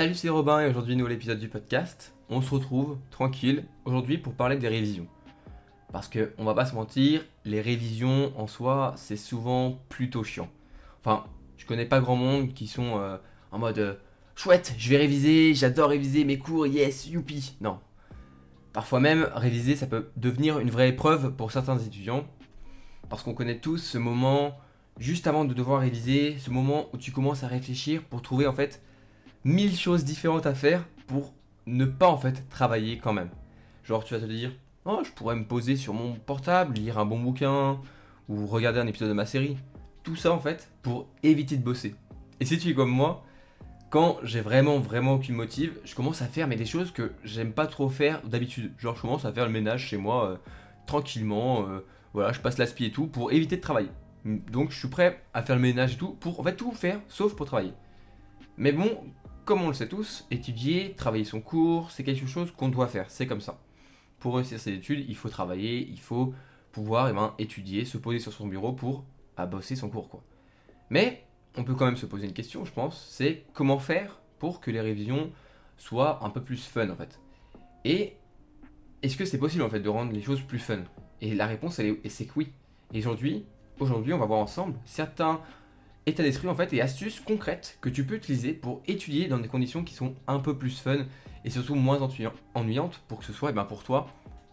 [0.00, 2.14] Salut, c'est Robin et aujourd'hui, nouvel épisode du podcast.
[2.30, 5.06] On se retrouve tranquille aujourd'hui pour parler des révisions.
[5.92, 10.48] Parce que, on va pas se mentir, les révisions en soi, c'est souvent plutôt chiant.
[11.00, 11.26] Enfin,
[11.58, 13.18] je connais pas grand monde qui sont euh,
[13.52, 13.94] en mode euh,
[14.36, 17.58] chouette, je vais réviser, j'adore réviser mes cours, yes, youpi.
[17.60, 17.78] Non.
[18.72, 22.24] Parfois même, réviser, ça peut devenir une vraie épreuve pour certains étudiants.
[23.10, 24.56] Parce qu'on connaît tous ce moment
[24.96, 28.54] juste avant de devoir réviser, ce moment où tu commences à réfléchir pour trouver en
[28.54, 28.80] fait
[29.44, 31.32] mille choses différentes à faire pour
[31.66, 33.30] ne pas en fait travailler quand même.
[33.84, 34.52] Genre tu vas te dire,
[34.84, 37.80] oh je pourrais me poser sur mon portable, lire un bon bouquin
[38.28, 39.56] ou regarder un épisode de ma série.
[40.02, 41.94] Tout ça en fait pour éviter de bosser.
[42.40, 43.24] Et si tu es comme moi,
[43.90, 47.52] quand j'ai vraiment vraiment aucune motive, je commence à faire mais des choses que j'aime
[47.52, 48.72] pas trop faire d'habitude.
[48.78, 50.36] Genre je commence à faire le ménage chez moi euh,
[50.86, 53.90] tranquillement, euh, voilà, je passe l'aspi et tout pour éviter de travailler.
[54.24, 57.00] Donc je suis prêt à faire le ménage et tout pour en fait tout faire
[57.08, 57.72] sauf pour travailler.
[58.56, 58.98] Mais bon,
[59.44, 63.10] comme on le sait tous, étudier, travailler son cours, c'est quelque chose qu'on doit faire,
[63.10, 63.58] c'est comme ça.
[64.18, 66.34] Pour réussir ses études, il faut travailler, il faut
[66.72, 69.04] pouvoir eh ben, étudier, se poser sur son bureau pour
[69.36, 70.08] à bosser son cours.
[70.08, 70.22] Quoi.
[70.90, 71.24] Mais
[71.56, 74.70] on peut quand même se poser une question, je pense, c'est comment faire pour que
[74.70, 75.30] les révisions
[75.76, 77.18] soient un peu plus fun en fait.
[77.84, 78.16] Et
[79.02, 80.80] est-ce que c'est possible en fait de rendre les choses plus fun?
[81.20, 82.52] Et la réponse est, c'est que oui.
[82.92, 83.44] Et aujourd'hui,
[83.78, 85.40] aujourd'hui, on va voir ensemble certains
[86.06, 89.48] état d'esprit en fait et astuces concrètes que tu peux utiliser pour étudier dans des
[89.48, 91.06] conditions qui sont un peu plus fun
[91.44, 91.98] et surtout moins
[92.54, 94.08] ennuyantes pour que ce soit eh ben, pour toi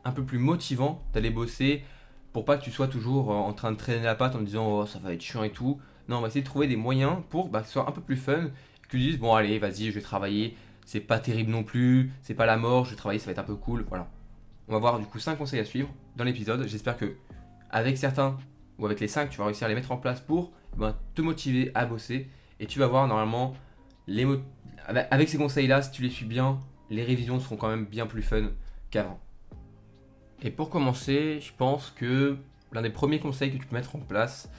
[0.05, 1.83] un peu plus motivant d'aller bosser
[2.33, 4.43] pour pas que tu sois toujours euh, en train de traîner la patte en te
[4.43, 5.79] disant oh ça va être chiant et tout.
[6.07, 8.01] Non, on va essayer de trouver des moyens pour bah, que ce soit un peu
[8.01, 8.51] plus fun,
[8.81, 12.33] que tu dises bon allez vas-y je vais travailler, c'est pas terrible non plus, c'est
[12.33, 14.07] pas la mort, je vais travailler, ça va être un peu cool, voilà.
[14.67, 16.67] On va voir du coup 5 conseils à suivre dans l'épisode.
[16.67, 17.15] J'espère que
[17.69, 18.37] avec certains
[18.77, 21.21] ou avec les 5 tu vas réussir à les mettre en place pour ben, te
[21.21, 22.27] motiver à bosser.
[22.59, 23.53] Et tu vas voir normalement,
[24.07, 24.25] les
[24.87, 28.21] avec ces conseils-là, si tu les suis bien, les révisions seront quand même bien plus
[28.21, 28.49] fun
[28.89, 29.19] qu'avant.
[30.41, 32.37] Et pour commencer, je pense que
[32.71, 34.49] l'un des premiers conseils que tu peux mettre en place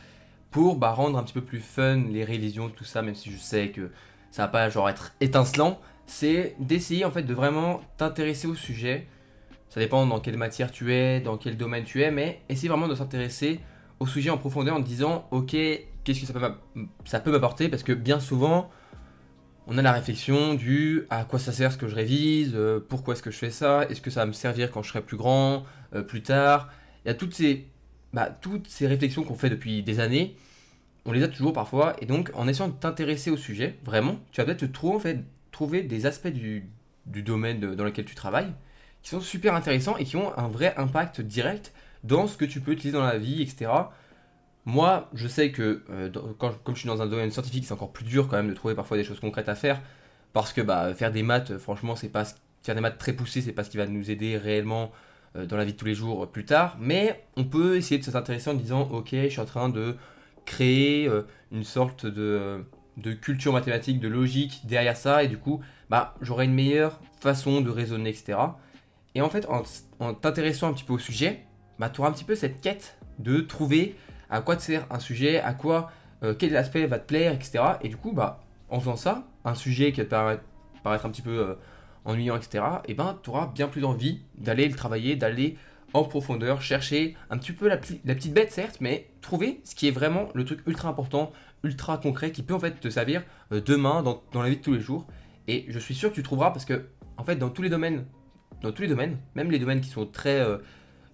[0.51, 3.39] pour bah, rendre un petit peu plus fun les révisions, tout ça, même si je
[3.39, 3.91] sais que
[4.31, 9.07] ça va pas genre être étincelant, c'est d'essayer en fait de vraiment t'intéresser au sujet.
[9.69, 12.89] Ça dépend dans quelle matière tu es, dans quel domaine tu es, mais essayer vraiment
[12.89, 13.61] de s'intéresser
[14.01, 15.55] au sujet en profondeur en disant ok
[16.15, 16.39] qu'est-ce que
[17.05, 18.71] ça peut m'apporter parce que bien souvent
[19.67, 23.15] on a la réflexion du à quoi ça sert ce que je révise, euh, pourquoi
[23.15, 25.19] est-ce que je fais ça, est-ce que ça va me servir quand je serai plus
[25.19, 25.65] grand,
[25.95, 26.71] euh, plus tard?
[27.05, 27.67] Il y a toutes ces,
[28.15, 30.37] bah, toutes ces réflexions qu'on fait depuis des années,
[31.05, 34.41] on les a toujours parfois, et donc en essayant de t'intéresser au sujet, vraiment, tu
[34.41, 36.71] vas peut-être trouver, des aspects du
[37.05, 38.53] domaine dans lequel tu travailles
[39.03, 41.73] qui sont super intéressants et qui ont un vrai impact direct
[42.05, 43.71] dans ce que tu peux utiliser dans la vie, etc.
[44.69, 48.05] Moi, je sais que euh, comme je suis dans un domaine scientifique, c'est encore plus
[48.05, 49.81] dur quand même de trouver parfois des choses concrètes à faire.
[50.34, 52.25] Parce que bah, faire des maths, franchement, c'est pas
[52.62, 54.93] faire des maths très poussées, c'est pas ce qui va nous aider réellement
[55.37, 56.77] euh, dans la vie de tous les jours euh, plus tard.
[56.79, 59.97] Mais on peut essayer de s'intéresser en disant, ok, je suis en train de
[60.45, 61.11] créer
[61.50, 62.62] une sorte de,
[63.23, 67.71] culture mathématique, de logique derrière ça, et du coup, bah, j'aurai une meilleure façon de
[67.71, 68.39] raisonner, etc.
[69.15, 69.62] Et en fait, en,
[69.99, 71.47] en t'intéressant un petit peu au sujet,
[71.79, 73.97] bah, tu auras un petit peu cette quête de trouver
[74.31, 75.91] à quoi te sert un sujet, à quoi,
[76.22, 77.61] euh, quel aspect va te plaire, etc.
[77.83, 80.41] Et du coup, bah, en faisant ça, un sujet qui va te
[80.83, 81.55] paraître, un petit peu euh,
[82.05, 85.56] ennuyant, etc., et ben, tu auras bien plus envie d'aller le travailler, d'aller
[85.94, 89.91] en profondeur, chercher un petit peu la, petite bête, certes, mais trouver ce qui est
[89.91, 93.22] vraiment le truc ultra important, ultra concret, qui peut en fait te servir
[93.53, 95.06] euh, demain dans, la vie de tous les jours.
[95.47, 96.87] Et je suis sûr que tu trouveras parce que,
[97.17, 98.05] en fait, dans tous les domaines,
[98.61, 100.44] dans tous les domaines, même les domaines qui sont très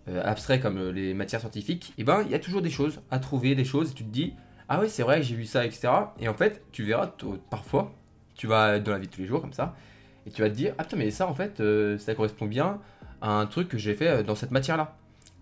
[0.07, 3.01] abstraits comme euh, les matières scientifiques, et eh ben il y a toujours des choses
[3.11, 4.35] à trouver, des choses, et tu te dis,
[4.69, 5.89] ah oui, c'est vrai, j'ai vu ça, etc.
[6.21, 7.13] Et en fait, tu verras,
[7.51, 7.93] parfois,
[8.35, 9.75] tu vas dans la vie de tous les jours comme ça,
[10.27, 12.81] et tu vas te dire, ah putain, mais ça, en fait, euh, ça correspond bien
[13.21, 14.97] à un truc que j'ai fait dans cette matière-là.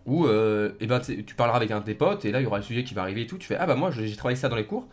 [0.05, 2.47] Ou, et eh ben, tu parleras avec un de tes potes, et là, il y
[2.47, 4.37] aura le sujet qui va arriver et tout, tu fais, ah bah moi, j'ai travaillé
[4.37, 4.88] ça dans les cours.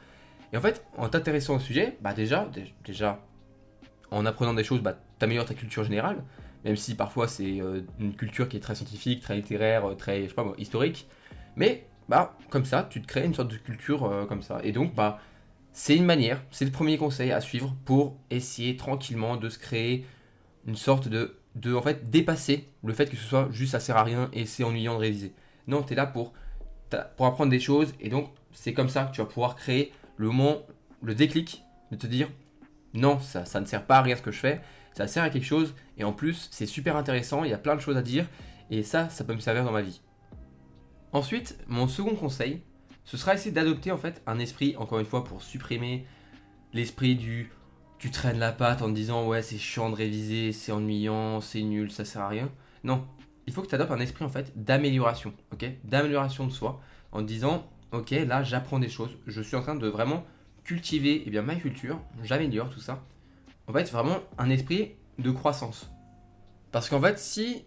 [0.53, 2.47] Et en fait, en t'intéressant au sujet, bah déjà,
[2.85, 3.19] déjà,
[4.11, 6.23] en apprenant des choses, bah, t'améliores ta culture générale,
[6.65, 10.23] même si parfois c'est euh, une culture qui est très scientifique, très littéraire, euh, très,
[10.23, 11.07] je sais pas historique.
[11.55, 14.59] Mais, bah, comme ça, tu te crées une sorte de culture euh, comme ça.
[14.63, 15.19] Et donc, bah,
[15.71, 20.05] c'est une manière, c'est le premier conseil à suivre pour essayer tranquillement de se créer
[20.67, 23.97] une sorte de, de en fait, dépasser le fait que ce soit juste ça sert
[23.97, 25.33] à rien et c'est ennuyant de réviser.
[25.67, 26.33] Non, tu es là pour,
[27.15, 30.27] pour apprendre des choses et donc c'est comme ça que tu vas pouvoir créer le
[30.27, 30.63] moment,
[31.01, 32.29] le déclic de te dire
[32.93, 34.61] non, ça, ça ne sert pas à rien ce que je fais
[34.99, 37.75] ça sert à quelque chose, et en plus, c'est super intéressant, il y a plein
[37.75, 38.27] de choses à dire,
[38.69, 40.01] et ça, ça peut me servir dans ma vie.
[41.13, 42.63] Ensuite, mon second conseil,
[43.05, 46.05] ce sera essayer d'adopter en fait un esprit, encore une fois, pour supprimer
[46.73, 47.49] l'esprit du
[47.97, 51.61] tu traînes la patte en te disant ouais c'est chiant de réviser, c'est ennuyant, c'est
[51.61, 52.49] nul, ça sert à rien.
[52.83, 53.05] Non,
[53.47, 55.65] il faut que tu adoptes un esprit en fait d'amélioration, ok?
[55.83, 56.81] D'amélioration de soi
[57.11, 60.25] en te disant ok là j'apprends des choses, je suis en train de vraiment
[60.63, 63.03] cultiver eh bien, ma culture, j'améliore tout ça.
[63.69, 65.91] En fait vraiment un esprit de croissance.
[66.71, 67.65] Parce qu'en fait si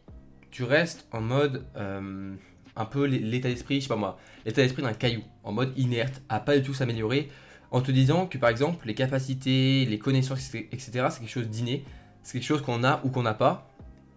[0.50, 2.34] tu restes en mode euh,
[2.74, 6.20] un peu l'état d'esprit, je sais pas moi, l'état d'esprit d'un caillou, en mode inerte,
[6.28, 7.30] à pas du tout s'améliorer,
[7.70, 11.84] en te disant que par exemple les capacités, les connaissances, etc., c'est quelque chose d'inné,
[12.24, 13.70] c'est quelque chose qu'on a ou qu'on n'a pas,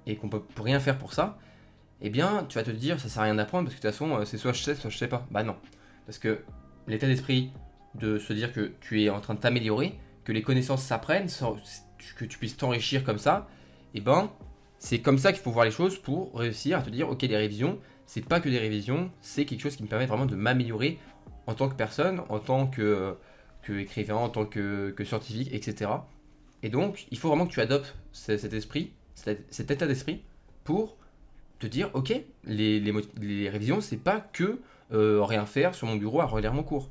[0.08, 1.38] et qu'on peut rien faire pour ça,
[2.02, 3.98] eh bien tu vas te dire ça sert à rien d'apprendre parce que de toute
[3.98, 5.28] façon euh, c'est soit je sais, soit je sais pas.
[5.30, 5.56] Bah non.
[6.08, 6.40] Parce que
[6.88, 7.52] l'état d'esprit
[7.94, 11.28] de se dire que tu es en train de t'améliorer, que les connaissances s'apprennent,
[12.18, 13.48] que tu puisses t'enrichir comme ça,
[13.94, 14.30] eh ben
[14.80, 17.38] c'est comme ça qu'il faut voir les choses pour réussir à te dire ok les
[17.38, 21.00] révisions, c'est pas que des révisions, c'est quelque chose qui me permet vraiment de m'améliorer
[21.48, 23.16] en tant que personne, en tant que,
[23.62, 25.92] que écrivain, en tant que, que, scientifique, etc.
[26.64, 30.24] Et donc, il faut vraiment que tu adoptes cet esprit, cet état d'esprit,
[30.64, 30.98] pour
[31.60, 32.14] te dire, ok,
[32.44, 34.60] les, les, les révisions, c'est pas que
[34.94, 36.90] euh, rien faire sur mon bureau à relire mon cours.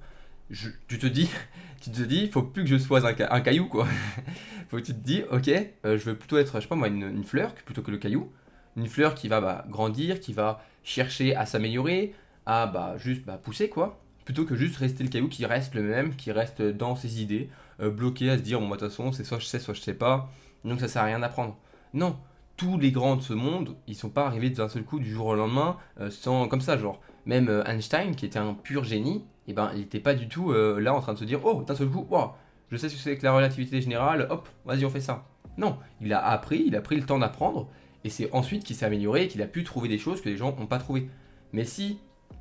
[0.51, 1.31] Tu te dis,
[1.81, 3.87] tu te dis, faut plus que je sois un, un caillou, quoi.
[4.69, 6.89] faut que tu te dis, ok, euh, je veux plutôt être, je sais pas moi,
[6.89, 8.31] une, fleur plutôt que le caillou.
[8.77, 12.15] Une fleur qui va bah, grandir, qui va chercher à s'améliorer,
[12.47, 15.83] à bah, juste bah, pousser quoi, plutôt que juste rester le caillou qui reste le
[15.83, 17.49] même, qui reste dans ses idées,
[17.81, 19.81] euh, bloqué à se dire bon de toute façon c'est soit je sais soit je
[19.81, 20.31] sais pas,
[20.65, 21.57] donc ça sert à rien d'apprendre.
[21.93, 22.17] Non,
[22.57, 25.27] tous les grands de ce monde, ils sont pas arrivés d'un seul coup du jour
[25.27, 27.01] au lendemain euh, sans comme ça genre.
[27.27, 30.29] Même euh, Einstein qui était un pur génie, et eh ben il n'était pas du
[30.29, 32.31] tout là en train de se dire oh d'un seul coup wow,
[32.71, 35.27] je sais ce que c'est que la relativité générale, hop vas-y on fait ça.
[35.59, 37.69] Non, il a appris, il a pris le temps d'apprendre
[38.05, 40.37] et c'est ensuite qu'il s'est amélioré et qu'il a pu trouver des choses que les
[40.37, 41.09] gens n'ont pas trouvées.
[41.53, 41.99] Mais si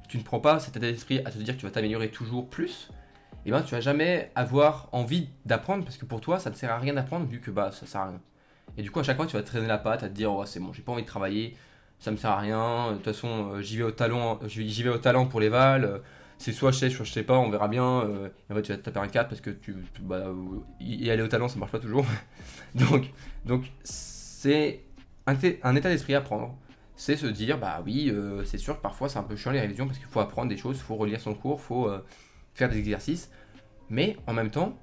[0.10, 2.50] tu ne prends pas cet état d'esprit à te dire que tu vas t'améliorer toujours
[2.50, 2.90] plus,
[3.46, 6.56] et eh ben tu vas jamais avoir envie d'apprendre parce que pour toi ça ne
[6.56, 8.22] sert à rien d'apprendre vu que bah ça sert à rien.
[8.78, 10.46] Et du coup à chaque fois tu vas traîner la patte à te dire oh
[10.46, 11.56] c'est bon j'ai pas envie de travailler,
[12.00, 14.90] ça me sert à rien, de toute façon euh, j'y vais au talent, j'y vais
[14.90, 15.98] au talent pour les vals, euh,
[16.38, 18.72] c'est soit je sais soit je sais pas, on verra bien, euh, en fait tu
[18.72, 20.26] vas te taper un 4 parce que tu bah,
[20.80, 22.06] y aller au talent ça marche pas toujours.
[22.76, 23.12] donc
[23.46, 24.84] donc c'est
[25.26, 26.58] un, état d'esprit à prendre,
[26.96, 29.62] c'est se dire bah oui, euh, c'est sûr que parfois c'est un peu chiant les
[29.62, 32.04] révisions parce qu'il faut apprendre des choses, il faut relire son cours, il faut euh,
[32.54, 33.30] faire des exercices,
[33.90, 34.78] mais en même temps,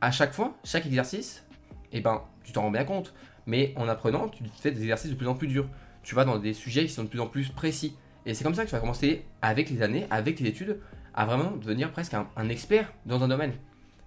[0.00, 1.44] à chaque fois, chaque exercice,
[1.92, 3.12] et eh ben tu t'en rends bien compte,
[3.46, 5.68] mais en apprenant, tu fais des exercices de plus en plus durs,
[6.02, 8.54] tu vas dans des sujets qui sont de plus en plus précis, et c'est comme
[8.54, 10.78] ça que tu vas commencer avec les années, avec tes études,
[11.14, 13.54] à vraiment devenir presque un, expert dans un domaine.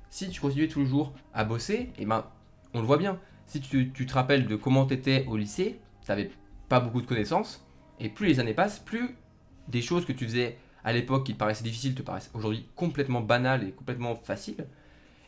[0.09, 2.25] Si tu continues tous les jours à bosser, et eh ben
[2.73, 6.11] on le voit bien, si tu, te rappelles de comment tu étais au lycée, tu
[6.11, 6.31] n'avais
[6.69, 7.65] pas beaucoup de connaissances,
[7.99, 9.15] et plus les années passent, plus
[9.67, 13.21] des choses que tu faisais à l'époque qui te paraissaient difficiles te paraissent aujourd'hui complètement
[13.21, 14.67] banales et complètement faciles,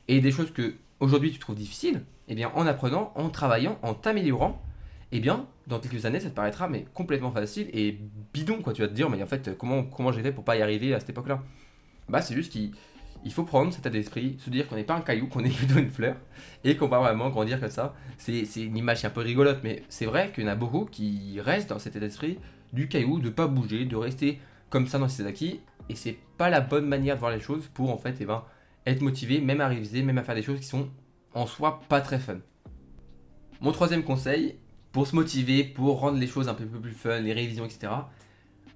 [0.08, 3.94] et des choses que aujourd'hui tu trouves difficiles, eh bien en apprenant, en travaillant, en
[3.94, 4.62] t'améliorant,
[5.12, 8.00] eh bien dans quelques années ça te paraîtra mais complètement facile et
[8.34, 8.72] bidon quoi.
[8.72, 10.94] Tu vas te dire mais en fait comment comment j'ai fait pour pas y arriver
[10.94, 11.44] à cette époque-là?
[12.08, 12.72] Bah c'est juste qu'il
[13.26, 15.50] il faut prendre cet état d'esprit, se dire qu'on n'est pas un caillou, qu'on est
[15.56, 16.16] plutôt une fleur,
[16.64, 17.94] et qu'on va vraiment grandir comme ça.
[18.18, 21.40] C'est, une image un peu rigolote, mais c'est vrai qu'il y en a beaucoup qui
[21.42, 22.40] restent dans cet état d'esprit
[22.74, 25.60] du caillou, de pas bouger, de rester comme ça dans ses acquis,
[25.90, 28.44] et c'est pas la bonne manière de voir les choses pour en fait eh ben,
[28.86, 30.90] être motivé, même à réviser, même à faire des choses qui sont
[31.34, 32.38] en soi pas très fun.
[33.62, 34.58] Mon troisième conseil,
[34.92, 37.94] pour se motiver, pour rendre les choses un peu plus fun, les révisions, etc.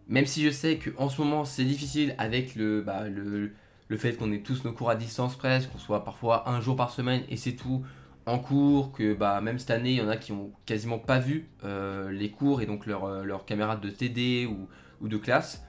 [0.08, 3.52] Même si je sais qu'en ce moment c'est difficile avec le, bah, le,
[3.88, 6.76] le fait qu'on ait tous nos cours à distance presque, qu'on soit parfois un jour
[6.76, 7.84] par semaine et c'est tout
[8.26, 11.20] en cours, que bah, même cette année, il y en a qui ont quasiment pas
[11.20, 14.68] vu euh, les cours et donc leurs leur euh, camarades de TD ou,
[15.02, 15.64] ou, de classe,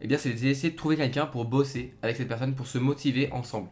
[0.00, 3.30] eh bien c'est d'essayer de trouver quelqu'un pour bosser avec cette personne, pour se motiver
[3.32, 3.68] ensemble.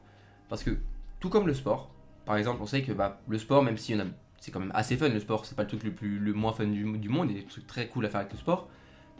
[0.48, 0.78] Parce que
[1.18, 1.92] tout comme le sport,
[2.28, 3.96] par exemple, on sait que bah, le sport, même si
[4.38, 6.52] c'est quand même assez fun le sport, c'est pas le truc le, plus, le moins
[6.52, 8.68] fun du, monde, il y a des trucs très cool à faire avec le sport,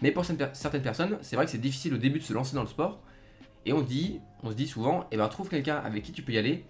[0.03, 2.61] mais pour certaines personnes, c'est vrai que c'est difficile au début de se lancer dans
[2.61, 3.01] le sport,
[3.65, 6.33] et on dit, on se dit souvent, eh ben trouve quelqu'un avec qui tu peux
[6.33, 6.67] y aller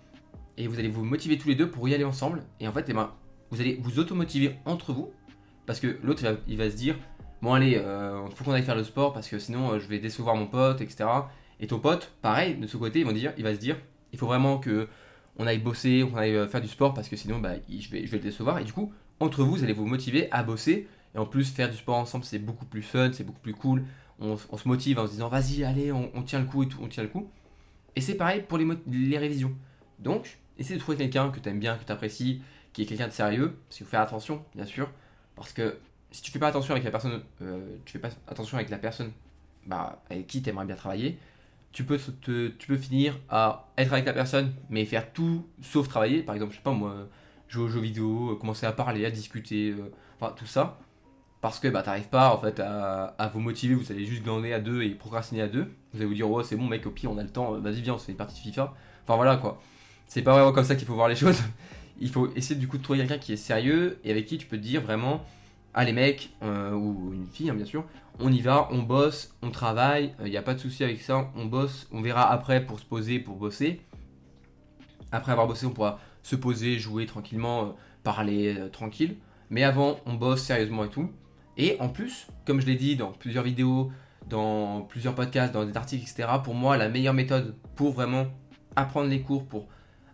[0.57, 2.45] et vous allez vous motiver tous les deux pour y aller ensemble.
[2.61, 3.11] Et en fait, eh ben,
[3.50, 5.11] vous allez vous automotiver entre vous
[5.66, 6.95] parce que l'autre il va se dire,
[7.42, 9.99] bon allez, euh, faut qu'on aille faire le sport parce que sinon euh, je vais
[9.99, 11.04] décevoir mon pote, etc.
[11.59, 13.76] Et ton pote, pareil, de ce côté, il va se dire,
[14.12, 14.88] il faut vraiment que
[15.38, 18.07] on aille bosser, qu'on aille euh, faire du sport parce que sinon bah, je, vais,
[18.07, 18.59] je le décevoir.
[18.59, 20.88] Et du coup, entre vous, vous allez vous motiver à bosser.
[21.14, 23.85] Et en plus, faire du sport ensemble, c'est beaucoup plus fun, c'est beaucoup plus cool
[24.21, 26.88] on, se motive en se disant vas-y, allez, on, tient le coup et tout, on
[26.88, 27.30] tient le coup.
[27.97, 29.54] Et c'est pareil pour les, les révisions.
[29.99, 32.42] Donc, essaie de trouver quelqu'un que tu aimes bien, que tu apprécies,
[32.73, 34.90] qui est quelqu'un de sérieux, parce qu'il faut faire attention, bien sûr,
[35.37, 35.78] parce que
[36.11, 38.78] si tu fais pas attention avec la personne, euh, tu fais pas attention avec la
[38.78, 39.12] personne
[39.66, 41.18] bah, avec qui tu aimerais bien travailler,
[41.72, 45.88] tu peux, te, tu peux finir à être avec la personne, mais faire tout sauf
[45.88, 46.22] travailler.
[46.22, 47.08] Par exemple, je sais pas moi,
[47.48, 49.75] jouer aux jeux vidéo, commencer à parler, à discuter,
[50.18, 50.78] enfin tout ça.
[51.40, 54.60] Parce que bah, t'arrives pas en fait à, vous motiver, vous allez juste glander à
[54.60, 55.72] deux et procrastiner à deux.
[55.92, 57.80] Vous allez vous dire, oh c'est bon mec, au pire on a le temps, vas-y
[57.80, 58.75] viens, on se fait une partie de FIFA.
[59.04, 59.60] Enfin voilà quoi.
[60.06, 61.40] C'est pas vraiment comme ça qu'il faut voir les choses.
[62.00, 64.46] Il faut essayer du coup de trouver quelqu'un qui est sérieux et avec qui tu
[64.46, 65.25] peux te dire vraiment,
[65.75, 67.84] allez mec, euh, ou une fille hein, bien sûr,
[68.20, 71.00] on y va, on bosse, on travaille, il euh, n'y a pas de souci avec
[71.00, 73.80] ça, on bosse, on verra après pour se poser, pour bosser.
[75.12, 77.70] Après avoir bossé, on pourra se poser, jouer tranquillement, euh,
[78.02, 79.16] parler tranquille.
[79.50, 81.10] Mais avant, on bosse sérieusement et tout.
[81.56, 83.90] Et en plus, comme je l'ai dit dans plusieurs vidéos,
[84.28, 88.26] dans plusieurs podcasts, dans des articles, etc., pour moi, la meilleure méthode pour vraiment
[88.76, 89.68] apprendre les cours, pour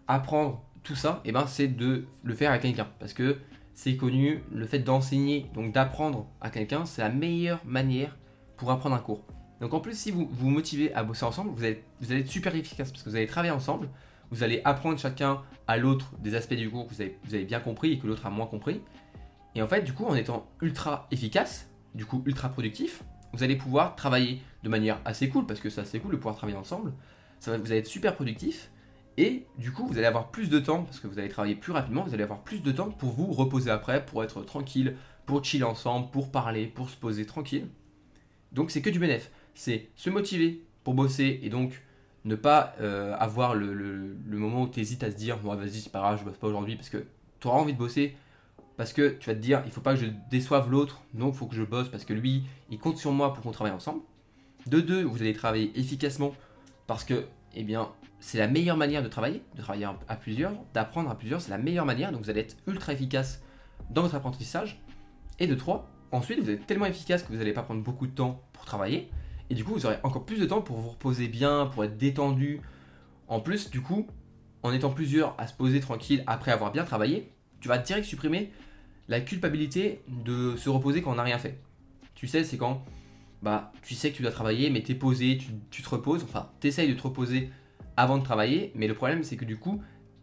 [0.08, 2.88] apprendre tout ça, eh ben, c'est de le faire à quelqu'un.
[2.98, 3.38] Parce que
[3.74, 8.16] c'est connu, le fait d'enseigner, donc d'apprendre à quelqu'un, c'est la meilleure manière
[8.56, 9.24] pour apprendre un cours.
[9.60, 12.30] Donc en plus, si vous vous motivez à bosser ensemble, vous allez, vous allez être
[12.30, 13.88] super efficace parce que vous allez travailler ensemble,
[14.30, 17.02] vous allez apprendre chacun à l'autre des aspects du cours que vous
[17.34, 18.80] avez, bien compris et que l'autre a moins compris.
[19.54, 23.02] Et en fait, du coup, en étant ultra efficace, du coup ultra productif,
[23.32, 26.36] vous allez pouvoir travailler de manière assez cool, parce que c'est assez cool de pouvoir
[26.36, 26.92] travailler ensemble.
[27.40, 28.70] Ça va, vous allez être super productif,
[29.16, 31.72] et du coup, vous allez avoir plus de temps, parce que vous allez travailler plus
[31.72, 35.44] rapidement, vous allez avoir plus de temps pour vous reposer après, pour être tranquille, pour
[35.44, 37.68] chiller ensemble, pour parler, pour se poser tranquille.
[38.52, 39.30] Donc c'est que du bénéf.
[39.54, 41.82] C'est se motiver pour bosser et donc
[42.24, 45.92] ne pas euh, avoir le, moment où tu hésites à se dire, bon, vas-y, c'est
[45.92, 47.04] pas grave, je bosse pas aujourd'hui, parce que
[47.40, 48.16] tu auras envie de bosser,
[48.76, 51.38] parce que tu vas te dire, il faut pas que je déçoive l'autre, donc il
[51.38, 54.00] faut que je bosse parce que lui, il compte sur moi pour qu'on travaille ensemble.
[54.66, 56.34] De deux, vous allez travailler efficacement
[56.86, 57.90] parce que, eh bien,
[58.24, 61.58] c'est la meilleure manière de travailler, de travailler à plusieurs, d'apprendre à plusieurs, c'est la
[61.58, 63.42] meilleure manière, donc vous allez être ultra efficace
[63.90, 64.80] dans votre apprentissage.
[65.38, 68.14] Et de trois, ensuite, vous êtes tellement efficace que vous n'allez pas prendre beaucoup de
[68.14, 69.10] temps pour travailler,
[69.50, 71.98] et du coup, vous aurez encore plus de temps pour vous reposer bien, pour être
[71.98, 72.62] détendu.
[73.28, 74.06] En plus, du coup,
[74.62, 78.52] en étant plusieurs à se poser tranquille après avoir bien travaillé, tu vas direct supprimer
[79.06, 81.60] la culpabilité de se reposer quand on n'a rien fait.
[82.14, 82.86] Tu sais, c'est quand
[83.42, 85.38] bah, tu sais que tu dois travailler, mais tu es posé,
[85.70, 87.50] tu, te reposes, enfin, tu essayes de te reposer
[87.96, 89.80] avant de travailler, mais le problème, c'est que du coup,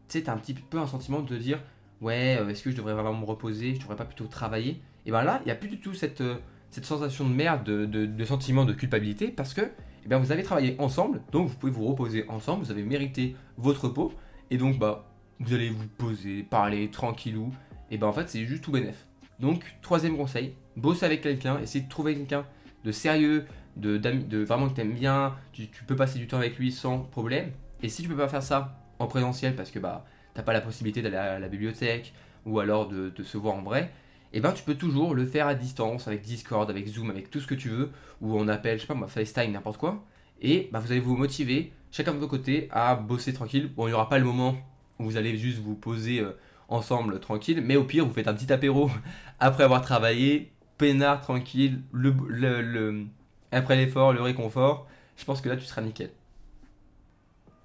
[0.07, 1.59] tu sais, tu as un petit peu un sentiment de dire,
[2.01, 4.81] ouais, euh, est-ce que je devrais vraiment me reposer, je devrais pas plutôt travailler?
[5.05, 6.35] Et bien là, il n'y a plus du tout cette, euh,
[6.69, 9.61] sensation de merde, de, sentiment de culpabilité, parce que
[10.03, 13.35] eh bien, vous avez travaillé ensemble, donc vous pouvez vous reposer ensemble, vous avez mérité
[13.57, 14.13] votre repos,
[14.49, 17.53] et donc bah, vous allez vous poser, parler tranquillou,
[17.91, 19.05] et ben en fait c'est juste tout bénef.
[19.39, 22.45] Donc troisième conseil, bosse avec quelqu'un, essaye de trouver quelqu'un
[22.83, 23.45] de sérieux,
[23.81, 27.51] de, vraiment que t'aimes bien, tu, peux passer du temps avec lui sans problème.
[27.83, 30.61] Et si tu peux pas faire ça en présentiel parce que bah t'as pas la
[30.61, 32.13] possibilité d'aller à la bibliothèque
[32.45, 33.91] ou alors de, se voir en vrai,
[34.33, 37.39] et ben tu peux toujours le faire à distance avec Discord, avec Zoom, avec tout
[37.39, 40.03] ce que tu veux, ou on appelle, je sais pas moi, FaceTime, n'importe quoi.
[40.41, 43.69] Et bah, vous allez vous motiver, chacun de votre côté, à bosser tranquille.
[43.75, 44.55] Bon, il n'y aura pas le moment
[44.99, 46.31] où vous allez juste vous poser euh,
[46.67, 47.61] ensemble tranquille.
[47.61, 48.89] Mais au pire, vous faites un petit apéro
[49.39, 53.05] après avoir travaillé, peinard, tranquille, le,
[53.51, 54.87] après l'effort, le réconfort.
[55.17, 56.11] Je pense que là, tu seras nickel.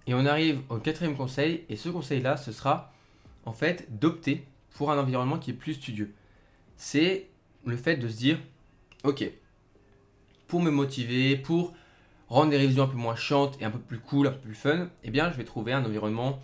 [0.07, 1.64] Et on arrive au quatrième conseil.
[1.69, 2.93] Et ce conseil-là, ce sera
[3.45, 6.14] en fait d'opter pour un environnement qui est plus studieux.
[6.76, 7.28] C'est
[7.64, 8.38] le fait de se dire,
[9.05, 9.31] ok,
[10.47, 11.73] pour me motiver, pour
[12.28, 14.55] rendre les révisions un peu moins chiantes et un peu plus cool, un peu plus
[14.55, 16.40] fun, eh bien je vais trouver un environnement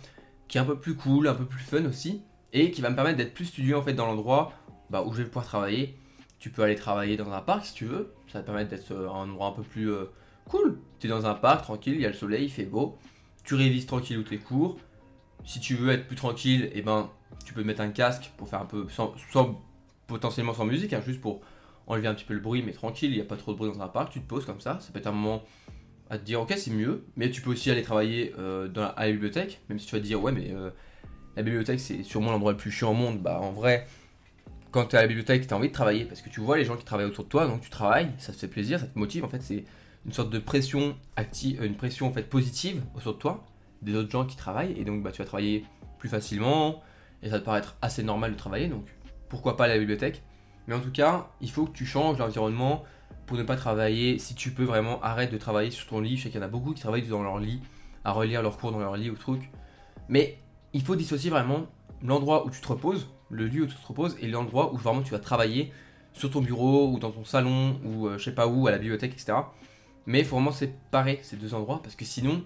[0.47, 2.21] qui est un peu plus cool, un peu plus fun aussi,
[2.51, 4.53] et qui va me permettre d'être plus studieux en fait dans l'endroit
[4.89, 5.97] bah, où je vais pouvoir travailler.
[6.43, 8.91] Tu peux aller travailler dans un parc si tu veux, ça va te permettre d'être
[8.91, 10.07] euh, un endroit un peu plus euh,
[10.43, 10.77] cool.
[10.99, 12.97] Tu es dans un parc tranquille, il y a le soleil, il fait beau,
[13.45, 14.77] tu révises tranquille ou tes cours.
[15.45, 17.09] Si tu veux être plus tranquille, eh ben,
[17.45, 19.13] tu peux mettre un casque pour faire un peu, sans,
[20.05, 21.39] potentiellement sans musique, hein, juste pour
[21.87, 23.71] enlever un petit peu le bruit, mais tranquille, il n'y a pas trop de bruit
[23.71, 25.43] dans un parc, tu te poses comme ça, ça peut être un moment
[26.09, 29.05] à te dire ok c'est mieux, mais tu peux aussi aller travailler euh, dans à
[29.05, 30.53] la bibliothèque, même si tu vas te dire ouais mais
[31.37, 33.87] la bibliothèque c'est sûrement l'endroit le plus chiant au monde, bah en vrai,
[34.73, 36.57] quand tu es à la bibliothèque, tu as envie de travailler parce que tu vois
[36.57, 38.87] les gens qui travaillent autour de toi, donc tu travailles, ça te fait plaisir, ça
[38.87, 39.23] te motive.
[39.23, 39.65] En fait, c'est
[40.05, 43.45] une sorte de pression active, euh, une pression en fait positive autour de toi,
[43.83, 45.63] des autres gens qui travaillent, et donc bah, tu vas travailler
[45.99, 46.81] plus facilement,
[47.21, 48.85] et ça te paraître assez normal de travailler, donc
[49.29, 50.23] pourquoi pas à la bibliothèque.
[50.67, 52.83] Mais en tout cas, il faut que tu changes l'environnement
[53.27, 54.17] pour ne pas travailler.
[54.17, 56.17] Si tu peux vraiment, arrête de travailler sur ton lit.
[56.17, 57.61] Je sais qu'il y en a beaucoup qui travaillent dans leur lit,
[58.05, 59.49] à relire leurs cours dans leur lit ou truc.
[60.07, 60.37] Mais
[60.71, 61.67] il faut dissocier vraiment
[62.01, 65.01] l'endroit où tu te reposes, le lieu où tu te reposes, et l'endroit où vraiment
[65.01, 65.71] tu vas travailler
[66.13, 68.77] sur ton bureau ou dans ton salon ou euh, je sais pas où, à la
[68.77, 69.33] bibliothèque, etc.
[70.05, 72.43] Mais il faut vraiment séparer ces deux endroits parce que sinon,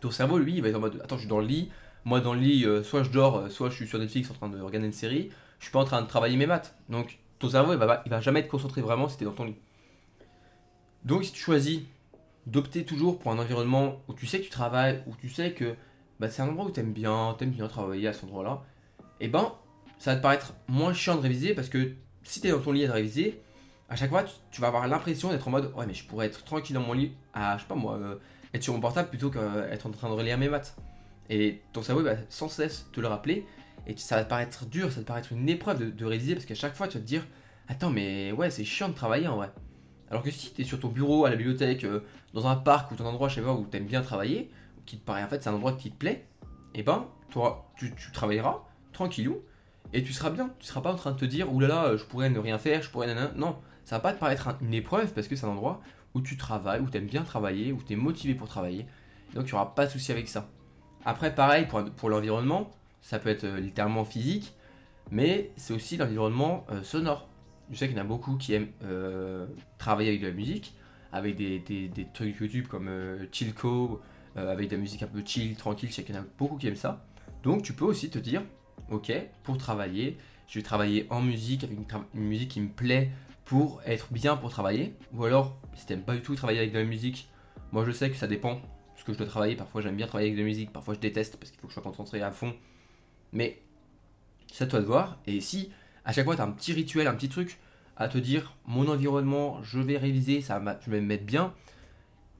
[0.00, 1.70] ton cerveau, lui, va être en mode Attends, je suis dans le lit.
[2.04, 4.34] Moi, dans le lit, euh, soit je dors, euh, soit je suis sur Netflix en
[4.34, 5.30] train de regarder une série.
[5.58, 6.74] Je suis pas en train de travailler mes maths.
[6.88, 9.32] Donc, ton cerveau, il va, il va jamais être concentré vraiment si tu es dans
[9.32, 9.56] ton lit.
[11.04, 11.80] Donc, si tu choisis
[12.46, 15.74] d'opter toujours pour un environnement où tu sais que tu travailles, où tu sais que
[16.18, 18.62] bah, c'est un endroit où tu aimes bien, aimes bien travailler à cet endroit-là,
[19.20, 19.52] et ben
[20.02, 21.92] ça va te paraître moins chiant de réviser parce que
[22.24, 23.40] si tu es dans ton lit à réviser,
[23.88, 26.42] à chaque fois tu, vas avoir l'impression d'être en mode ouais mais je pourrais être
[26.42, 28.16] tranquille dans mon lit à je sais pas moi euh,
[28.52, 30.74] être sur mon portable plutôt qu'être en train de relire mes maths.
[31.30, 33.46] Et ton cerveau va sans cesse te le rappeler
[33.86, 36.34] et ça va te paraître dur, ça va te paraître une épreuve de, de réviser
[36.34, 37.24] parce qu'à chaque fois tu vas te dire
[37.68, 39.52] attends mais ouais c'est chiant de travailler en vrai.
[40.10, 42.00] Alors que si tu es sur ton bureau, à la bibliothèque, euh,
[42.34, 44.50] dans un parc ou ton endroit, je sais pas, où tu aimes bien travailler,
[44.84, 46.26] qui te paraît en fait c'est un endroit qui te plaît,
[46.74, 49.42] et eh ben toi tu, travailleras tranquillou
[49.92, 50.50] et tu seras bien.
[50.58, 52.82] Tu seras pas en train de te dire oulala, euh, je pourrais ne rien faire,
[52.82, 55.80] je pourrais Non, ça va pas te paraître une épreuve parce que c'est un endroit
[56.14, 58.86] où tu travailles, où tu aimes bien travailler, où tu es motivé pour travailler.
[59.34, 60.48] Donc il n'y aura pas de souci avec ça.
[61.04, 62.70] Après, pareil pour, pour l'environnement,
[63.00, 64.54] ça peut être euh, littéralement physique,
[65.10, 67.28] mais c'est aussi l'environnement euh, sonore.
[67.70, 68.68] Je sais qu'il y en a beaucoup qui aiment
[69.78, 70.74] travailler avec de la musique,
[71.10, 72.90] avec des, des, trucs YouTube comme
[73.30, 74.02] Chillco,
[74.36, 75.88] avec de la musique un peu chill, tranquille.
[75.88, 77.06] Je sais qu'il y en a beaucoup qui aiment ça.
[77.42, 78.42] Donc tu peux aussi te dire,
[78.90, 79.12] ok,
[79.42, 80.16] pour travailler,
[80.48, 81.78] je vais travailler en musique, avec
[82.14, 83.10] une, musique qui me plaît
[83.44, 84.94] pour être bien pour travailler.
[85.14, 87.28] Ou alors, si t'aimes pas du tout travailler avec de la musique,
[87.72, 88.60] moi je sais que ça dépend
[88.96, 89.56] ce que je dois travailler.
[89.56, 91.72] Parfois j'aime bien travailler avec de la musique, parfois je déteste parce qu'il faut que
[91.72, 92.54] je sois concentré à fond.
[93.32, 93.62] Mais
[94.52, 95.18] c'est à toi de voir.
[95.26, 95.70] Et si
[96.04, 97.58] à chaque fois tu as un petit rituel, un petit truc
[97.96, 101.54] à te dire, mon environnement, je vais réviser, ça je vais me mettre bien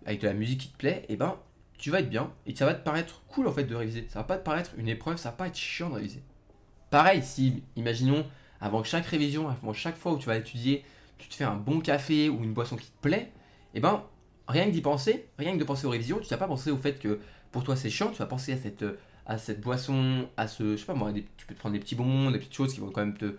[0.07, 1.37] avec de la musique qui te plaît, et eh ben
[1.83, 4.07] tu vas être bien et ça va te paraître cool en fait de réviser.
[4.09, 6.23] Ça va pas te paraître une épreuve, ça va pas être chiant de réviser.
[6.91, 8.25] Pareil, si, imaginons,
[8.61, 10.85] avant chaque révision, avant chaque fois où tu vas étudier,
[11.19, 13.33] tu te fais un bon café ou une boisson qui te plaît,
[13.75, 14.05] et eh ben
[14.47, 16.77] rien que d'y penser, rien que de penser aux révisions, tu vas pas penser au
[16.77, 17.19] fait que
[17.51, 18.53] pour toi c'est chiant, tu vas penser
[19.27, 21.97] à cette, boisson, à ce, je sais pas moi, tu peux te prendre des petits
[21.97, 23.35] bonbons, des petites choses qui vont quand même te,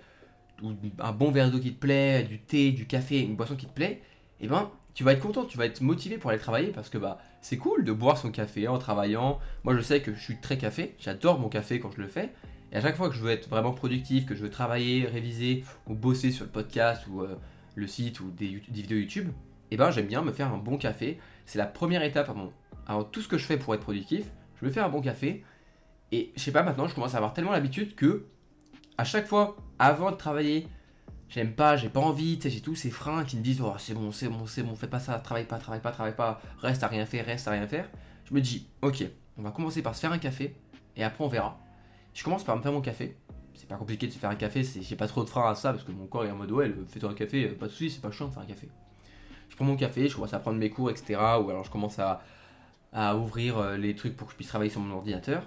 [1.00, 3.74] un bon verre d'eau qui te plaît, du thé, du café, une boisson qui te
[3.74, 4.02] plaît,
[4.42, 6.90] et eh ben tu vas être content, tu vas être motivé pour aller travailler parce
[6.90, 9.40] que bah c'est cool de boire son café en travaillant.
[9.64, 12.32] Moi je sais que je suis très café, j'adore mon café quand je le fais.
[12.72, 15.64] Et à chaque fois que je veux être vraiment productif, que je veux travailler, réviser
[15.88, 17.36] ou bosser sur le podcast ou euh,
[17.76, 19.30] le site ou des, vidéos YouTube,
[19.72, 21.20] eh ben j'aime bien me faire un bon café.
[21.46, 22.52] C'est la première étape avant,
[22.88, 24.26] avant tout ce que je fais pour être productif.
[24.60, 25.44] Je me fais un bon café.
[26.12, 28.26] Et je sais pas maintenant, je commence à avoir tellement l'habitude que
[28.98, 30.68] à chaque fois, avant de travailler,
[31.30, 33.74] j'aime pas, j'ai pas envie, tu sais, j'ai tous ces freins qui me disent oh
[33.78, 36.42] c'est bon, c'est bon, c'est bon, fais pas ça, travaille pas, travaille pas, travaille pas,
[36.60, 37.90] reste à rien faire, reste à rien faire.
[38.26, 39.04] Je me dis ok,
[39.38, 40.56] on va commencer par se faire un café
[40.96, 41.60] et après on verra.
[42.14, 43.18] Je commence par me faire mon café.
[43.56, 45.72] C'est pas compliqué de se faire un café, j'ai pas trop de freins à ça
[45.72, 48.02] parce que mon corps est en mode ouais, fais-toi un café, pas de soucis, c'est
[48.02, 48.68] pas chiant de faire un café.
[49.50, 51.20] Je prends mon café, je commence à prendre mes cours, etc.
[51.40, 52.24] Ou alors je commence à,
[52.92, 55.44] à ouvrir euh, les trucs pour que je puisse travailler sur mon ordinateur.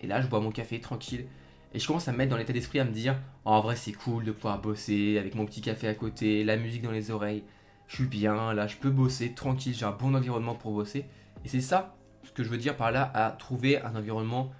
[0.00, 1.26] Et là, je bois mon café tranquille.
[1.72, 3.76] Et je commence à me mettre dans l'état d'esprit à me dire oh, en vrai
[3.76, 7.10] c'est cool de pouvoir bosser avec mon petit café à côté, la musique dans les
[7.10, 7.44] oreilles.
[7.86, 11.06] Je suis bien, là je peux bosser tranquille, j'ai un bon environnement pour bosser.
[11.44, 14.52] Et c'est ça ce que je veux dire par là à trouver un environnement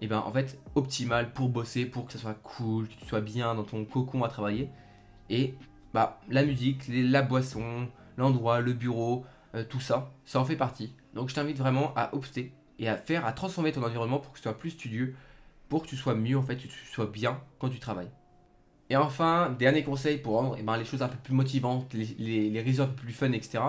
[0.00, 3.20] eh ben en fait optimal pour bosser, pour que ça soit cool, que tu sois
[3.20, 4.70] bien dans ton cocon à travailler.
[5.28, 5.54] Et
[5.92, 10.94] bah la musique, la boisson, l'endroit, le bureau, euh, tout ça, ça en fait partie.
[11.14, 14.38] Donc je t'invite vraiment à opter et à faire, à transformer ton environnement pour que
[14.38, 15.14] ce soit plus studieux,
[15.70, 18.10] pour que tu sois mieux, en fait, que tu sois bien quand tu travailles.
[18.90, 22.50] Et enfin, dernier conseil pour rendre eh ben, les choses un peu plus motivantes, les,
[22.50, 23.60] les, réseaux un peu plus fun, etc.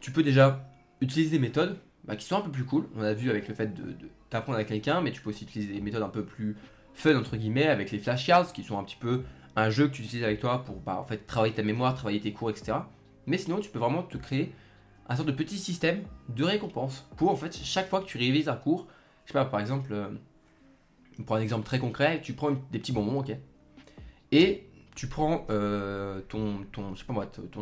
[0.00, 0.66] Tu peux déjà
[1.02, 2.88] utiliser des méthodes bah, qui sont un peu plus cool.
[2.96, 3.94] On a vu avec le fait de,
[4.32, 6.56] avec quelqu'un, mais tu peux aussi utiliser des méthodes un peu plus
[6.94, 9.24] fun, entre guillemets, avec les flashcards, qui sont un petit peu
[9.56, 12.20] un jeu que tu utilises avec toi pour bah, en fait, travailler ta mémoire, travailler
[12.20, 12.78] tes cours, etc.
[13.26, 14.52] Mais sinon, tu peux vraiment te créer
[15.08, 18.48] un sorte de petit système de récompense pour en fait chaque fois que tu révises
[18.48, 18.86] un cours.
[19.26, 20.08] Je sais pas, par exemple, euh,
[21.24, 23.32] pour un exemple très concret, tu prends des petits bonbons, ok.
[24.32, 26.64] Et tu prends euh, ton,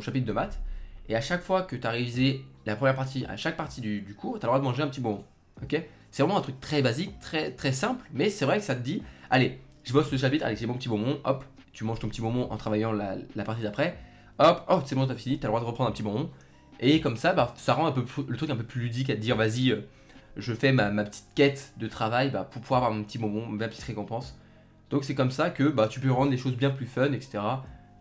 [0.01, 0.61] chapitre de maths,
[1.09, 4.15] et à chaque fois que tu as révisé la première partie, à chaque partie du,
[4.19, 5.25] cours, tu as le droit de manger un petit bonbon,
[5.63, 5.83] ok.
[6.11, 8.83] C'est vraiment un truc très basique, très, très simple, mais c'est vrai que ça te
[8.83, 12.09] dit, allez, je bosse le chapitre, allez, j'ai mon petit bonbon, hop, tu manges ton
[12.09, 13.99] petit bonbon en travaillant la, partie d'après,
[14.39, 16.31] hop, hop, c'est bon, t'as fini, t'as le droit de reprendre un petit bonbon,
[16.81, 19.15] et comme ça, bah, ça rend un peu le truc un peu plus ludique à
[19.15, 19.81] te dire, vas-y, euh,
[20.37, 23.69] je fais ma, petite quête de travail bah, pour pouvoir avoir mon petit bonbon, ma
[23.69, 24.39] petite récompense.
[24.91, 27.39] Donc c'est comme ça que bah, tu peux rendre les choses bien plus fun, etc.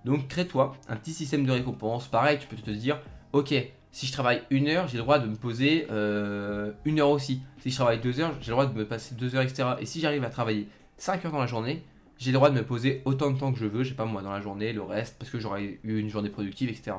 [0.05, 2.07] Donc crée-toi un petit système de récompense.
[2.07, 2.99] Pareil, tu peux te dire,
[3.31, 3.53] ok,
[3.91, 7.41] si je travaille une heure, j'ai le droit de me poser euh, une heure aussi.
[7.59, 9.69] Si je travaille deux heures, j'ai le droit de me passer deux heures, etc.
[9.79, 10.67] Et si j'arrive à travailler
[10.97, 11.83] 5 heures dans la journée,
[12.17, 14.05] j'ai le droit de me poser autant de temps que je veux, je sais pas
[14.05, 16.93] moi, dans la journée, le reste, parce que j'aurai eu une journée productive, etc.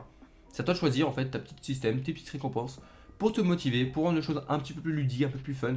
[0.50, 2.80] C'est à toi de choisir en fait ta petite système, tes petites récompenses
[3.18, 5.54] pour te motiver, pour rendre les choses un petit peu plus ludiques, un peu plus
[5.54, 5.76] fun.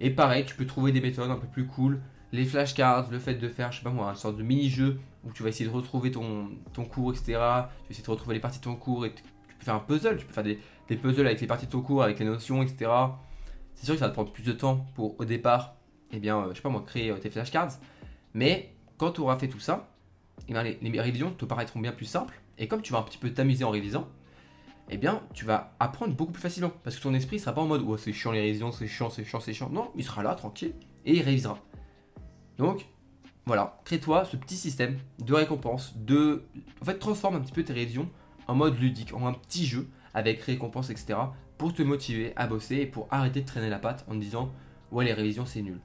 [0.00, 2.00] Et pareil, tu peux trouver des méthodes un peu plus cool.
[2.32, 5.32] Les flashcards, le fait de faire, je sais pas moi, une sorte de mini-jeu où
[5.32, 6.48] tu vas essayer de retrouver ton,
[6.90, 7.24] cours, etc.
[7.26, 9.22] Tu vas essayer de retrouver les parties de ton cours et tu
[9.58, 10.16] peux faire un puzzle.
[10.16, 10.58] Tu peux faire des,
[10.96, 12.90] puzzles avec les parties de ton cours, avec les notions, etc.
[13.74, 15.76] C'est sûr que ça va te prendre plus de temps pour, au départ,
[16.12, 17.72] eh bien, euh, je sais pas moi, créer euh, tes flashcards.
[18.34, 19.88] Mais quand tu auras fait tout ça,
[20.48, 22.40] eh bien, les révisions te paraîtront bien plus simples.
[22.58, 24.08] Et comme tu vas un petit peu t'amuser en révisant,
[24.90, 26.72] eh bien, tu vas apprendre beaucoup plus facilement.
[26.82, 29.10] Parce que ton esprit sera pas en mode, oh, c'est chiant les révisions, c'est chiant,
[29.10, 29.70] c'est chiant, c'est chiant.
[29.70, 31.58] Non, il sera là, tranquille, et il révisera.
[32.58, 32.86] Donc,
[33.46, 36.44] voilà, crée-toi ce petit système de récompense, de...
[36.80, 38.08] En fait, transforme un petit peu tes révisions
[38.46, 41.18] en mode ludique, en un petit jeu, avec récompense, etc.
[41.58, 44.52] Pour te motiver à bosser et pour arrêter de traîner la patte en te disant,
[44.92, 45.80] ouais, les révisions, c'est nul.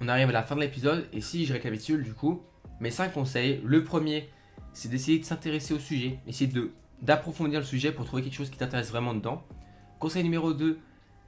[0.00, 2.42] On arrive à la fin de l'épisode, et si je récapitule, du coup,
[2.80, 3.60] mes 5 conseils.
[3.64, 4.28] Le premier,
[4.72, 8.50] c'est d'essayer de s'intéresser au sujet, essayer de d'approfondir le sujet pour trouver quelque chose
[8.50, 9.44] qui t'intéresse vraiment dedans.
[9.98, 10.78] Conseil numéro 2,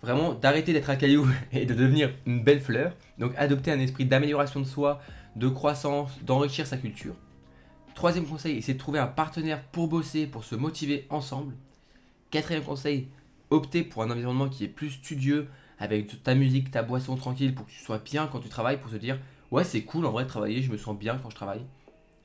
[0.02, 2.94] vraiment d'arrêter d'être un caillou et de devenir une belle fleur.
[3.18, 5.00] Donc adopter un esprit d'amélioration de soi,
[5.36, 7.14] de croissance, d'enrichir sa culture.
[7.94, 11.54] Troisième conseil, essayer de trouver un partenaire pour bosser, pour se motiver ensemble.
[12.30, 13.08] Quatrième conseil,
[13.50, 17.66] opter pour un environnement qui est plus studieux, avec ta musique, ta boisson tranquille, pour
[17.66, 19.18] que tu sois bien quand tu travailles, pour te dire
[19.50, 21.64] ouais c'est cool en vrai de travailler, je me sens bien quand je travaille.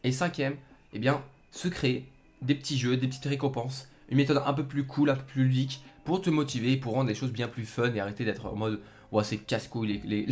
[0.04, 0.56] Et cinquième,
[0.94, 2.08] eh bien, se créer
[2.42, 5.44] des petits jeux, des petites récompenses, une méthode un peu plus cool, un peu plus
[5.46, 8.56] ludique pour te motiver, pour rendre les choses bien plus fun et arrêter d'être en
[8.56, 10.28] mode ouais c'est casse-couille les,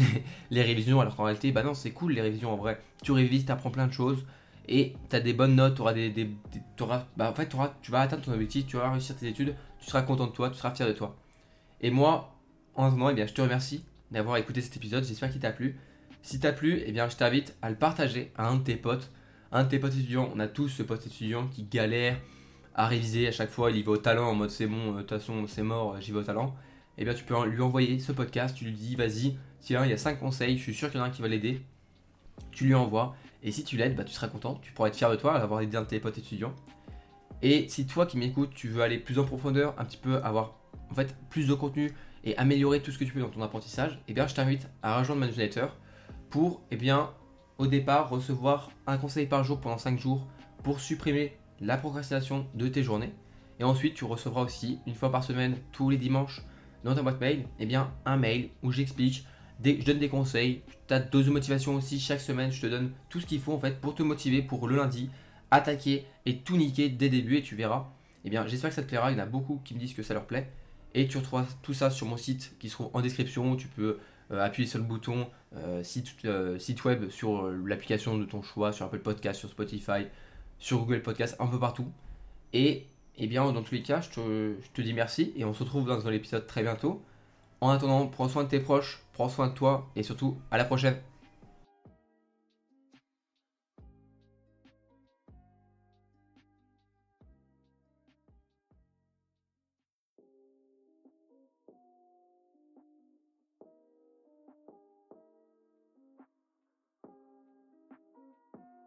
[0.52, 2.80] les, révisions alors qu'en réalité bah non c'est cool les révisions en vrai.
[3.02, 4.26] Tu révises, tu apprends plein de choses
[4.68, 6.30] et tu as des bonnes notes, auras des, des,
[7.18, 10.02] bah en fait tu vas atteindre ton objectif, tu vas réussir tes études, tu seras
[10.02, 11.18] content de toi, tu seras fier de toi.
[11.82, 12.34] Et moi,
[12.76, 15.78] en moment, eh bien, je te remercie d'avoir écouté cet épisode, j'espère qu'il t'a plu.
[16.22, 19.12] Si t'as plu, eh bien, je t'invite à le partager à un de tes potes
[19.54, 22.18] un de tes potes étudiants, on a tous ce pote étudiant qui galère
[22.74, 24.96] à réviser à chaque fois, il y va au talent en mode c'est bon, euh,
[24.96, 26.56] de toute façon c'est mort, j'y vais au talent.
[26.98, 29.92] Et eh bien tu peux lui envoyer ce podcast, tu lui dis vas-y, tiens, il
[29.92, 31.62] y a 5 conseils, je suis sûr qu'il y en a un qui va l'aider.
[32.52, 35.10] Tu lui envoies, et si tu l'aides, bah, tu seras content, tu pourras être fier
[35.10, 36.54] de toi d'avoir aidé un de tes potes étudiants.
[37.44, 40.56] Et si toi qui m'écoutes, tu veux aller plus en profondeur, un petit peu avoir
[40.90, 43.94] en fait plus de contenu et améliorer tout ce que tu peux dans ton apprentissage,
[43.94, 45.68] et eh bien je t'invite à rejoindre ma newsletter
[46.30, 47.12] pour et eh bien
[47.58, 50.28] au départ recevoir un conseil par jour pendant 5 jours
[50.64, 53.14] pour supprimer la procrastination de tes journées.
[53.60, 56.42] Et ensuite, tu recevras aussi, une fois par semaine, tous les dimanches,
[56.84, 59.26] dans ta boîte mail, eh bien, un mail où j'explique,
[59.64, 62.92] je donne des conseils, tu as dose de motivation aussi chaque semaine, je te donne
[63.10, 65.10] tout ce qu'il faut en fait pour te motiver pour le lundi,
[65.52, 67.90] attaquer et tout niquer dès le début et tu verras.
[68.26, 69.94] Eh bien, j'espère que ça te plaira, il y en a beaucoup qui me disent
[69.94, 70.52] que ça leur plaît.
[70.94, 74.00] Et tu retrouveras tout ça sur mon site qui se en description tu peux
[74.32, 78.86] appuyer sur le bouton euh, site, euh, site web sur l'application de ton choix, sur
[78.86, 80.08] Apple Podcast, sur Spotify,
[80.60, 81.92] sur Google Podcast, un peu partout.
[82.54, 85.54] Et eh bien, dans tous les cas, je te, je te dis merci et on
[85.54, 87.04] se retrouve dans un épisode très bientôt.
[87.62, 90.66] En attendant, prends soin de tes proches, prends soin de toi et surtout à la
[90.66, 90.98] prochaine.